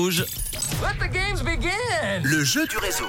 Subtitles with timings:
[0.00, 0.24] Rouge.
[0.80, 2.22] Let the games begin.
[2.22, 3.04] Le jeu du réseau.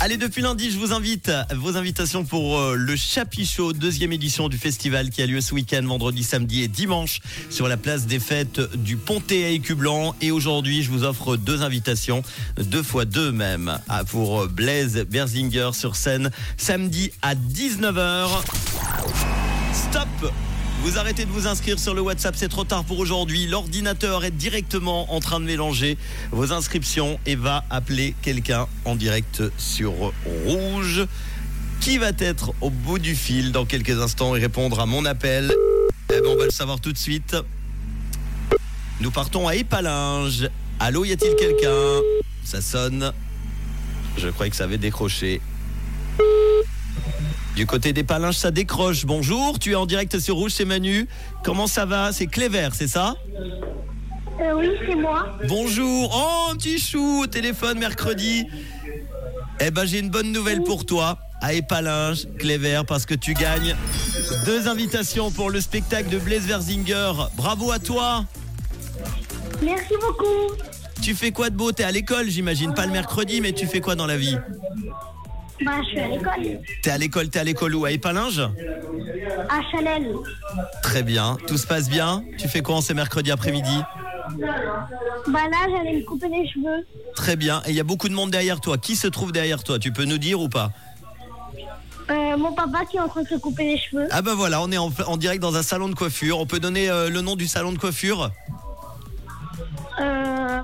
[0.00, 4.58] Allez, depuis lundi, je vous invite vos invitations pour euh, le Chapichot, deuxième édition du
[4.58, 8.60] festival qui a lieu ce week-end, vendredi, samedi et dimanche sur la place des fêtes
[8.76, 10.14] du Pontet à Écublanc.
[10.20, 12.22] Et aujourd'hui, je vous offre deux invitations,
[12.58, 18.28] deux fois deux même, à- pour Blaise Berzinger sur scène, samedi à 19h.
[20.82, 23.46] Vous arrêtez de vous inscrire sur le WhatsApp, c'est trop tard pour aujourd'hui.
[23.46, 25.96] L'ordinateur est directement en train de mélanger
[26.32, 29.92] vos inscriptions et va appeler quelqu'un en direct sur
[30.44, 31.06] Rouge.
[31.80, 35.54] Qui va être au bout du fil dans quelques instants et répondre à mon appel?
[36.10, 37.36] Eh ben, On va le savoir tout de suite.
[39.00, 40.50] Nous partons à Épalinges.
[40.80, 42.00] Allô, y a-t-il quelqu'un?
[42.42, 43.12] Ça sonne.
[44.18, 45.40] Je croyais que ça avait décroché.
[47.54, 49.04] Du côté des palinges, ça décroche.
[49.04, 51.06] Bonjour, tu es en direct sur Rouge, c'est Manu.
[51.44, 52.10] Comment ça va?
[52.12, 53.14] C'est Cléver, c'est ça?
[54.40, 55.36] Euh, oui, c'est moi.
[55.48, 56.10] Bonjour.
[56.14, 58.46] Oh, un petit chou au téléphone mercredi.
[59.60, 61.18] Eh ben, j'ai une bonne nouvelle pour toi.
[61.42, 63.76] À Épalinges, Cléver, parce que tu gagnes
[64.46, 67.12] deux invitations pour le spectacle de Blaise Verzinger.
[67.36, 68.24] Bravo à toi.
[69.62, 70.56] Merci beaucoup.
[71.02, 71.72] Tu fais quoi de beau?
[71.72, 72.72] T'es à l'école, j'imagine.
[72.74, 74.38] Pas le mercredi, mais tu fais quoi dans la vie?
[75.64, 76.60] Bah, je suis à l'école.
[76.82, 77.84] T'es à l'école, t'es à l'école où?
[77.84, 78.40] À Épalinges
[79.48, 80.14] À Chanel.
[80.82, 81.36] Très bien.
[81.46, 82.24] Tout se passe bien?
[82.38, 83.78] Tu fais quoi en ce mercredi après-midi?
[85.28, 86.86] Bah là, j'allais me couper les cheveux.
[87.14, 87.62] Très bien.
[87.66, 88.78] Et il y a beaucoup de monde derrière toi.
[88.78, 89.78] Qui se trouve derrière toi?
[89.78, 90.70] Tu peux nous dire ou pas?
[92.10, 94.08] Euh, mon papa qui est en train de se couper les cheveux.
[94.10, 96.38] Ah bah voilà, on est en, en direct dans un salon de coiffure.
[96.40, 98.30] On peut donner euh, le nom du salon de coiffure?
[100.00, 100.58] Euh...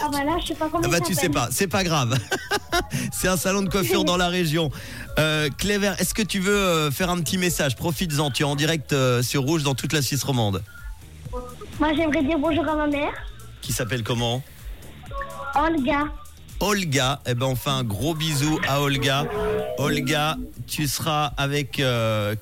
[0.00, 2.16] Ah bah là, je sais pas comment Ah bah tu sais pas, c'est pas grave.
[3.12, 4.70] c'est un salon de coiffure dans la région.
[5.18, 7.76] Euh, Cléver, est-ce que tu veux euh, faire un petit message?
[7.76, 10.62] Profites-en, tu es en direct euh, sur Rouge dans toute la Suisse romande.
[11.80, 13.12] Moi, j'aimerais dire bonjour à ma mère.
[13.60, 14.42] Qui s'appelle comment?
[15.54, 16.04] Olga.
[16.60, 17.20] Olga.
[17.26, 19.24] Eh ben on fait un gros bisou à Olga.
[19.78, 22.34] Olga, tu seras avec euh,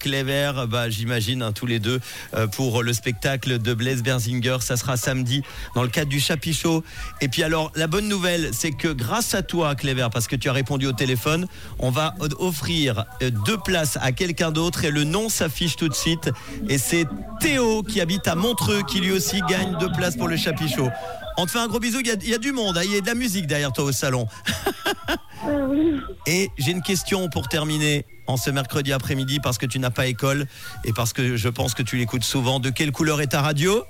[0.68, 2.00] bah, j'imagine, hein, tous les deux,
[2.34, 4.56] euh, pour le spectacle de Blaise Berzinger.
[4.60, 5.42] Ça sera samedi
[5.74, 6.82] dans le cadre du Chapichot.
[7.20, 10.48] Et puis alors, la bonne nouvelle, c'est que grâce à toi, Cléver, parce que tu
[10.48, 11.46] as répondu au téléphone,
[11.78, 15.94] on va offrir euh, deux places à quelqu'un d'autre et le nom s'affiche tout de
[15.94, 16.30] suite.
[16.70, 17.04] Et c'est
[17.40, 20.88] Théo qui habite à Montreux qui lui aussi gagne deux places pour le Chapichot.
[21.38, 22.82] On te fait un gros bisou, il y a- il y, a du monde, hein,
[22.84, 24.26] il y a de la musique derrière toi au salon.
[26.26, 30.06] Et j'ai une question pour terminer en ce mercredi après-midi parce que tu n'as pas
[30.06, 30.46] école
[30.84, 32.58] et parce que je pense que tu l'écoutes souvent.
[32.58, 33.84] De quelle couleur est ta radio?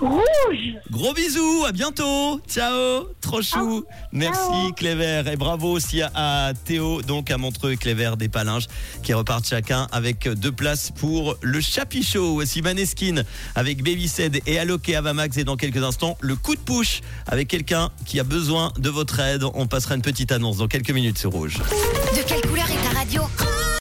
[0.00, 0.74] Rouge.
[0.90, 2.40] Gros bisous, à bientôt.
[2.48, 3.84] Ciao, trop chou.
[4.12, 4.72] Merci ciao.
[4.72, 8.66] Cléver et bravo aussi à, à Théo, donc à Montreux et Cléver des Palinges
[9.02, 12.34] qui repartent chacun avec deux places pour le Chapichot.
[12.34, 13.22] Aussi Maneskin
[13.54, 17.48] avec Babysed et Alloc et Avamax et dans quelques instants le coup de push avec
[17.48, 19.44] quelqu'un qui a besoin de votre aide.
[19.54, 21.58] On passera une petite annonce dans quelques minutes sur Rouge.
[21.58, 23.22] De quelle couleur est ta radio?